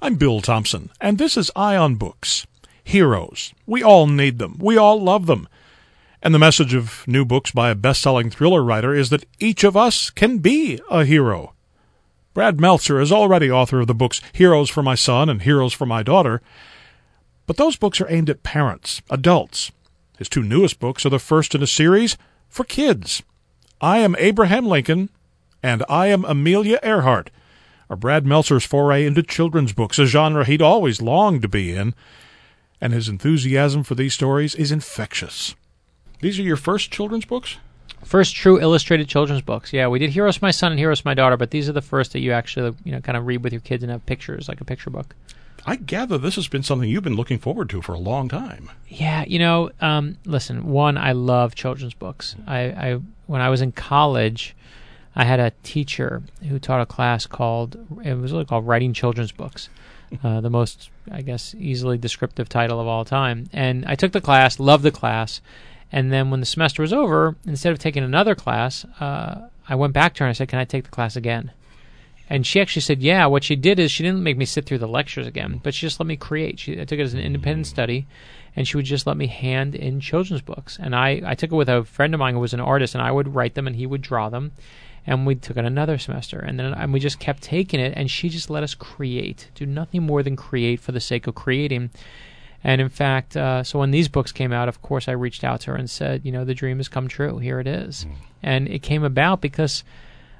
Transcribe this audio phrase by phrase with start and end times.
[0.00, 2.46] I'm Bill Thompson, and this is Eye on Books.
[2.84, 3.52] Heroes.
[3.66, 4.56] We all need them.
[4.60, 5.48] We all love them.
[6.22, 9.64] And the message of new books by a best selling thriller writer is that each
[9.64, 11.52] of us can be a hero.
[12.32, 15.84] Brad Meltzer is already author of the books Heroes for My Son and Heroes for
[15.84, 16.42] My Daughter.
[17.46, 19.72] But those books are aimed at parents, adults.
[20.16, 22.16] His two newest books are the first in a series
[22.48, 23.24] for kids.
[23.80, 25.10] I Am Abraham Lincoln
[25.60, 27.30] and I Am Amelia Earhart
[27.90, 31.94] are Brad Meltzer's foray into children's books, a genre he'd always longed to be in,
[32.80, 35.54] and his enthusiasm for these stories is infectious.
[36.20, 37.56] These are your first children's books?
[38.04, 39.72] First true illustrated children's books.
[39.72, 41.72] Yeah, we did Heroes for My Son and Heroes for My Daughter, but these are
[41.72, 44.06] the first that you actually, you know, kind of read with your kids and have
[44.06, 45.14] pictures, like a picture book.
[45.66, 48.70] I gather this has been something you've been looking forward to for a long time.
[48.88, 50.68] Yeah, you know, um, listen.
[50.68, 52.36] One, I love children's books.
[52.46, 54.56] I, I when I was in college,
[55.18, 59.32] I had a teacher who taught a class called it was really called writing children's
[59.32, 59.68] books.
[60.24, 63.44] Uh, the most, I guess, easily descriptive title of all time.
[63.52, 65.42] And I took the class, loved the class,
[65.92, 69.92] and then when the semester was over, instead of taking another class, uh, I went
[69.92, 71.50] back to her and I said, "Can I take the class again?"
[72.30, 74.78] And she actually said, "Yeah." What she did is she didn't make me sit through
[74.78, 76.58] the lectures again, but she just let me create.
[76.58, 78.06] She I took it as an independent study,
[78.56, 80.78] and she would just let me hand in children's books.
[80.80, 83.02] And I I took it with a friend of mine who was an artist, and
[83.02, 84.52] I would write them and he would draw them
[85.06, 86.38] and we took it another semester.
[86.38, 89.66] And then and we just kept taking it and she just let us create do
[89.66, 91.90] nothing more than create for the sake of creating.
[92.64, 95.60] And in fact uh, so when these books came out of course i reached out
[95.62, 97.38] to her and said you know the dream has come true.
[97.38, 98.04] Here it is.
[98.04, 98.12] Mm.
[98.42, 99.84] and it came about because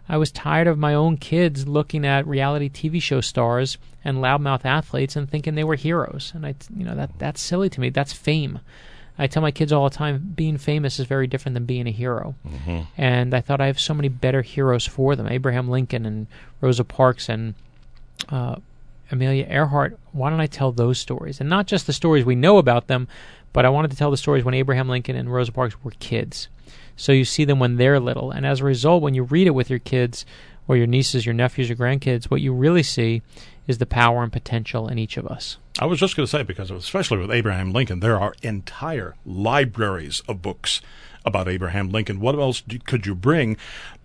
[0.09, 4.65] i was tired of my own kids looking at reality tv show stars and loudmouth
[4.65, 6.33] athletes and thinking they were heroes.
[6.35, 7.91] And i you know that that's silly to me.
[7.91, 8.61] That's fame
[9.19, 11.91] I tell my kids all the time, being famous is very different than being a
[11.91, 12.35] hero.
[12.47, 12.81] Mm-hmm.
[12.97, 16.27] And I thought I have so many better heroes for them: Abraham Lincoln and
[16.61, 17.55] Rosa Parks and
[18.29, 18.57] uh,
[19.11, 19.99] Amelia Earhart.
[20.13, 23.09] Why don't I tell those stories, and not just the stories we know about them,
[23.53, 26.49] but I wanted to tell the stories when Abraham Lincoln and Rosa Parks were kids.
[26.97, 29.55] So you see them when they're little, and as a result, when you read it
[29.55, 30.25] with your kids
[30.67, 33.23] or your nieces, your nephews, your grandkids, what you really see
[33.67, 35.57] is the power and potential in each of us.
[35.81, 40.21] I was just going to say, because especially with Abraham Lincoln, there are entire libraries
[40.27, 40.81] of books
[41.25, 42.19] about Abraham Lincoln.
[42.19, 43.57] What else could you bring?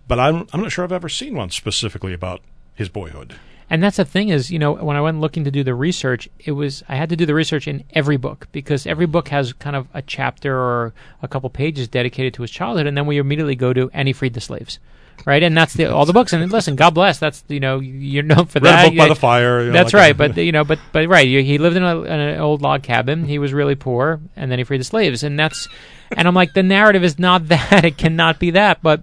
[0.06, 2.42] But I'm, I'm not sure I've ever seen one specifically about
[2.74, 3.34] his boyhood.
[3.70, 6.28] And that's the thing is, you know, when I went looking to do the research,
[6.38, 9.52] it was I had to do the research in every book because every book has
[9.54, 10.92] kind of a chapter or
[11.22, 14.12] a couple pages dedicated to his childhood, and then we immediately go to and he
[14.12, 14.78] freed the slaves
[15.24, 15.42] right?
[15.42, 16.32] And that's the all the books.
[16.32, 17.18] And listen, God bless.
[17.18, 18.86] That's you know you're known for Read that.
[18.86, 19.60] a book by the fire.
[19.60, 20.16] You know, that's like right.
[20.16, 21.26] but you know, but but right.
[21.26, 23.24] He lived in, a, in, an old log cabin.
[23.24, 25.22] He was really poor, and then he freed the slaves.
[25.22, 25.68] And that's
[26.16, 27.84] and I'm like, the narrative is not that.
[27.84, 28.82] It cannot be that.
[28.82, 29.02] But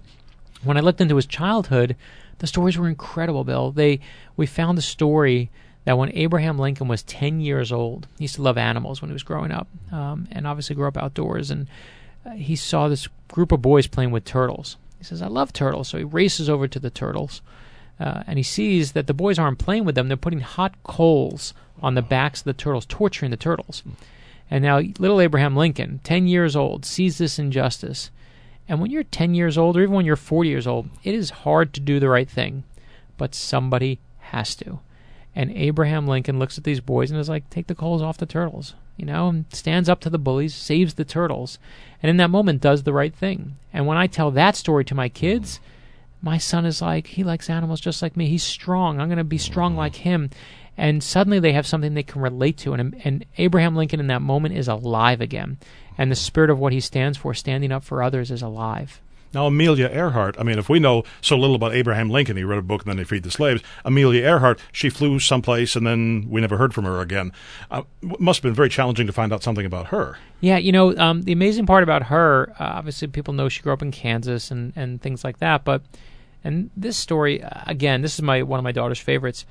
[0.62, 1.96] when I looked into his childhood,
[2.38, 3.44] the stories were incredible.
[3.44, 4.00] Bill, they
[4.36, 5.50] we found a story.
[5.84, 9.12] That when Abraham Lincoln was 10 years old, he used to love animals when he
[9.12, 11.50] was growing up, um, and obviously grew up outdoors.
[11.50, 11.66] And
[12.24, 15.88] uh, he saw this group of boys playing with turtles he says, I love turtles.
[15.88, 17.42] So he races over to the turtles.
[17.98, 20.06] Uh, and he sees that the boys aren't playing with them.
[20.06, 21.52] They're putting hot coals
[21.82, 23.82] on the backs of the turtles, torturing the turtles.
[24.48, 28.12] And now little Abraham Lincoln, 10 years old, sees this injustice.
[28.68, 31.30] And when you're 10 years old, or even when you're 40 years old, it is
[31.30, 32.62] hard to do the right thing.
[33.16, 34.78] But somebody has to.
[35.34, 38.26] And Abraham Lincoln looks at these boys and is like, take the coals off the
[38.26, 41.58] turtles you know, and stands up to the bullies, saves the turtles,
[42.02, 43.56] and in that moment does the right thing.
[43.72, 45.60] And when I tell that story to my kids,
[46.20, 48.28] my son is like, he likes animals just like me.
[48.28, 49.00] He's strong.
[49.00, 50.30] I'm going to be strong like him.
[50.76, 52.72] And suddenly they have something they can relate to.
[52.72, 55.58] And, and Abraham Lincoln in that moment is alive again.
[55.98, 59.00] And the spirit of what he stands for, standing up for others, is alive.
[59.34, 62.58] Now, Amelia Earhart, I mean, if we know so little about Abraham Lincoln, he wrote
[62.58, 63.62] a book and then he freed the slaves.
[63.84, 67.32] Amelia Earhart, she flew someplace and then we never heard from her again.
[67.70, 67.82] Uh,
[68.18, 70.18] must have been very challenging to find out something about her.
[70.40, 73.72] Yeah, you know, um, the amazing part about her, uh, obviously, people know she grew
[73.72, 75.82] up in Kansas and, and things like that, but,
[76.44, 79.46] and this story, uh, again, this is my one of my daughter's favorites.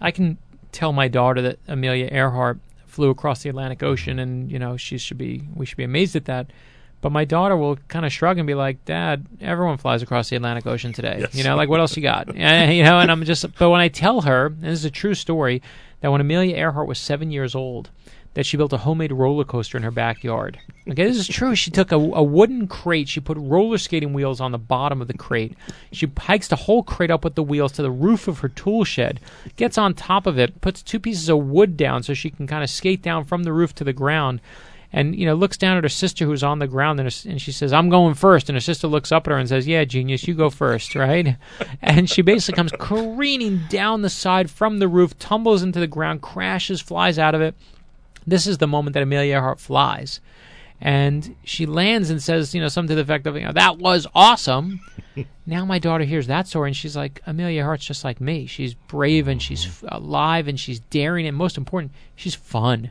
[0.00, 0.38] I can
[0.72, 4.96] tell my daughter that Amelia Earhart flew across the Atlantic Ocean and, you know, she
[4.96, 6.46] should be, we should be amazed at that
[7.00, 10.36] but my daughter will kind of shrug and be like, "Dad, everyone flies across the
[10.36, 11.18] Atlantic Ocean today.
[11.20, 11.34] Yes.
[11.34, 12.28] You know, like what else you got?
[12.36, 14.90] and, you know." And I'm just, but when I tell her, and this is a
[14.90, 15.62] true story,
[16.00, 17.90] that when Amelia Earhart was seven years old,
[18.36, 20.58] that she built a homemade roller coaster in her backyard.
[20.86, 21.54] Okay, this is true.
[21.54, 25.08] She took a, a, wooden crate, she put roller skating wheels on the bottom of
[25.08, 25.56] the crate.
[25.90, 28.84] She hikes the whole crate up with the wheels to the roof of her tool
[28.84, 29.20] shed,
[29.56, 32.62] gets on top of it, puts two pieces of wood down so she can kind
[32.62, 34.42] of skate down from the roof to the ground,
[34.92, 37.40] and you know looks down at her sister who's on the ground and, her, and
[37.40, 38.48] she says i'm going first.
[38.48, 41.36] And her sister looks up at her and says yeah genius you go first right?
[41.82, 46.22] And she basically comes careening down the side from the roof tumbles into the ground
[46.22, 47.54] crashes flies out of it.
[48.26, 50.20] This is the moment that amelia earhart flies.
[50.80, 53.78] And she lands and says you know something to the effect of you know that
[53.78, 54.80] was awesome.
[55.48, 58.46] Now my daughter hears that story and she's like amelia earhart's just like me.
[58.46, 62.90] She's brave and she's alive and she's daring and most important she's fun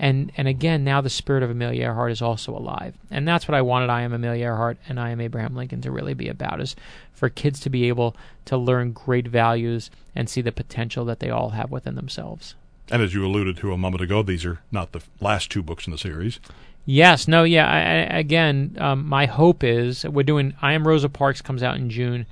[0.00, 3.54] and and again now the spirit of Amelia Earhart is also alive, and that's what
[3.54, 3.90] I wanted.
[3.90, 6.74] I am Amelia Earhart, and I am Abraham Lincoln to really be about is
[7.12, 8.16] for kids to be able
[8.46, 12.54] to learn great values and see the potential that they all have within themselves.
[12.90, 15.86] And as you alluded to a moment ago, these are not the last two books
[15.86, 16.40] in the series.
[16.86, 17.68] Yes, no, yeah.
[17.68, 17.78] I,
[18.16, 20.54] I, again, um, my hope is we're doing.
[20.62, 22.26] I am Rosa Parks comes out in June.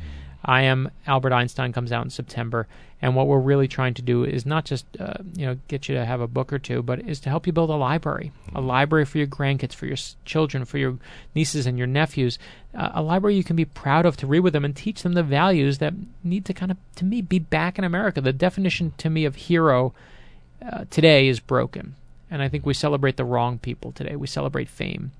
[0.44, 2.68] I am Albert Einstein comes out in September,
[3.02, 5.94] and what we're really trying to do is not just uh, you know get you
[5.96, 8.60] to have a book or two, but is to help you build a library, a
[8.60, 10.98] library for your grandkids, for your children, for your
[11.34, 12.38] nieces and your nephews,
[12.74, 15.14] uh, a library you can be proud of to read with them and teach them
[15.14, 18.20] the values that need to kind of to me be back in America.
[18.20, 19.92] The definition to me of hero
[20.64, 21.96] uh, today is broken,
[22.30, 24.14] and I think we celebrate the wrong people today.
[24.14, 25.12] We celebrate fame.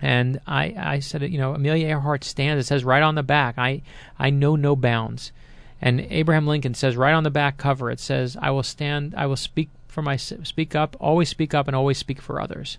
[0.00, 2.64] And I, I said, you know, Amelia Earhart stands.
[2.64, 3.82] It says right on the back, I,
[4.18, 5.32] I know no bounds.
[5.80, 9.26] And Abraham Lincoln says right on the back cover, it says, "I will stand, I
[9.26, 12.78] will speak for my speak up, always speak up, and always speak for others."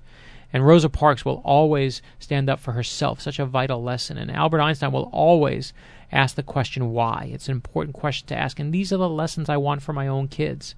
[0.52, 4.18] And Rosa Parks will always stand up for herself, such a vital lesson.
[4.18, 5.74] And Albert Einstein will always
[6.12, 7.30] ask the question why.
[7.32, 8.60] It's an important question to ask.
[8.60, 10.76] And these are the lessons I want for my own kids.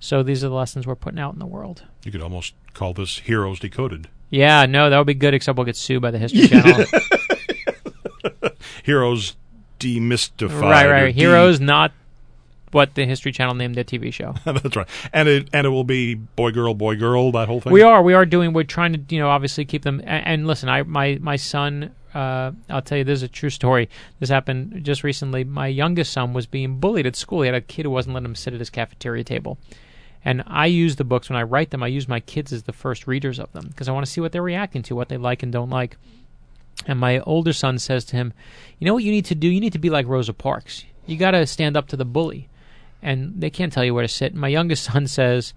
[0.00, 1.84] So these are the lessons we're putting out in the world.
[2.04, 4.08] You could almost call this Heroes Decoded.
[4.30, 6.86] Yeah, no, that would be good, except we'll get sued by the History Channel.
[8.84, 9.36] Heroes
[9.78, 10.60] demystified.
[10.60, 11.14] Right, right.
[11.14, 11.92] Heroes, de- not
[12.70, 14.34] what the History Channel named their TV show.
[14.44, 14.88] That's right.
[15.12, 17.72] And it and it will be boy girl boy girl that whole thing.
[17.72, 20.46] We are we are doing we're trying to you know obviously keep them and, and
[20.46, 23.88] listen I my my son uh, I'll tell you this is a true story.
[24.18, 25.44] This happened just recently.
[25.44, 27.42] My youngest son was being bullied at school.
[27.42, 29.58] He had a kid who wasn't letting him sit at his cafeteria table.
[30.24, 31.82] And I use the books when I write them.
[31.82, 34.20] I use my kids as the first readers of them because I want to see
[34.20, 35.96] what they're reacting to, what they like and don't like.
[36.86, 38.32] And my older son says to him,
[38.78, 39.48] You know what you need to do?
[39.48, 40.84] You need to be like Rosa Parks.
[41.06, 42.48] You got to stand up to the bully.
[43.02, 44.34] And they can't tell you where to sit.
[44.34, 45.54] My youngest son says,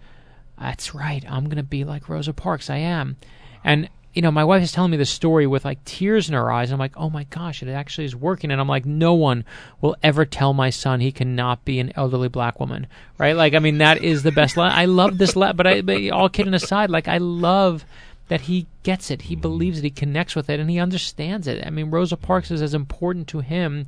[0.58, 1.24] That's right.
[1.30, 2.70] I'm going to be like Rosa Parks.
[2.70, 3.18] I am.
[3.64, 6.52] And, you know, my wife is telling me the story with like tears in her
[6.52, 6.72] eyes.
[6.72, 8.52] I'm like, Oh my gosh, it actually is working.
[8.52, 9.44] And I'm like, No one
[9.82, 12.88] will ever tell my son he cannot be an elderly black woman.
[13.18, 13.36] Right?
[13.36, 14.58] Like, I mean, that is the best.
[14.58, 15.34] I love this.
[15.34, 17.86] But, I, but all kidding aside, like, I love
[18.28, 21.66] that he gets it, he believes it, he connects with it, and he understands it.
[21.66, 23.88] I mean, Rosa Parks is as important to him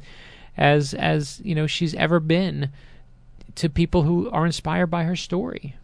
[0.57, 2.69] as as you know she's ever been
[3.55, 5.75] to people who are inspired by her story,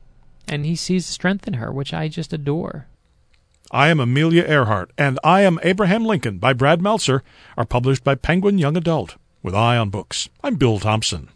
[0.48, 2.88] and he sees strength in her, which I just adore.
[3.69, 7.24] I am Amelia Earhart, and I am Abraham Lincoln by Brad Meltzer
[7.56, 10.30] are published by Penguin Young Adult with Eye on Books.
[10.44, 11.30] I'm Bill Thompson.